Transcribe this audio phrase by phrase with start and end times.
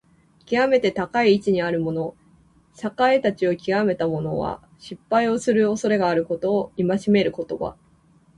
[0.47, 2.15] きわめて高い地位にあるもの、
[2.75, 7.75] 栄達をきわめた者は、失敗をするおそれがあることを戒める言葉。